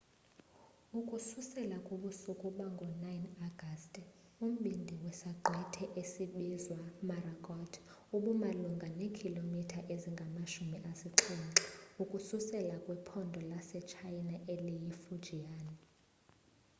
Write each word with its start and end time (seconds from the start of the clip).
ukususela 0.99 1.77
kubusuku 1.87 2.45
bango-9 2.57 3.03
agasti 3.47 4.01
umbindi 4.45 4.93
wesaqhwithi 5.03 5.83
esinbizwa 6.01 6.79
morakot 7.09 7.73
ubumalunga 8.15 8.87
neekhilomitha 8.97 9.79
ezingamashumi 9.93 10.77
asixhenxe 10.91 11.63
ukususela 12.03 12.75
kwiphondo 12.83 13.37
lasetshayina 13.49 14.35
eliyifujian 14.53 15.65